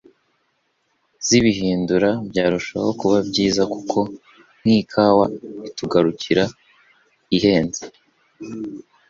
zibihindura 1.25 2.09
byarushaho 2.29 2.89
kuba 2.99 3.17
byiza 3.29 3.63
kuko 3.73 3.97
nk’ikawa 4.61 5.25
itugarukira 5.67 6.43
ihenze 7.35 7.83